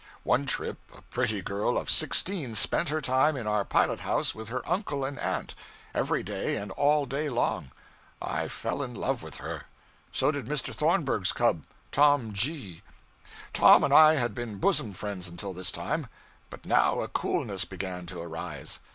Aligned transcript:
One 0.23 0.47
trip 0.47 0.79
a 0.97 1.03
pretty 1.03 1.43
girl 1.43 1.77
of 1.77 1.87
sixteen 1.91 2.55
spent 2.55 2.89
her 2.89 3.01
time 3.01 3.37
in 3.37 3.45
our 3.45 3.63
pilot 3.63 3.99
house 3.99 4.33
with 4.33 4.49
her 4.49 4.67
uncle 4.67 5.05
and 5.05 5.19
aunt, 5.19 5.53
every 5.93 6.23
day 6.23 6.57
and 6.57 6.71
all 6.71 7.05
day 7.05 7.29
long. 7.29 7.69
I 8.19 8.47
fell 8.47 8.81
in 8.81 8.95
love 8.95 9.21
with 9.21 9.35
her. 9.35 9.65
So 10.11 10.31
did 10.31 10.47
Mr. 10.47 10.73
Thornburg's 10.73 11.31
cub, 11.33 11.65
Tom 11.91 12.33
G. 12.33 12.81
Tom 13.53 13.83
and 13.83 13.93
I 13.93 14.15
had 14.15 14.33
been 14.33 14.57
bosom 14.57 14.93
friends 14.93 15.27
until 15.27 15.53
this 15.53 15.71
time; 15.71 16.07
but 16.49 16.65
now 16.65 17.01
a 17.01 17.07
coolness 17.07 17.63
began 17.63 18.07
to 18.07 18.21
arise. 18.21 18.79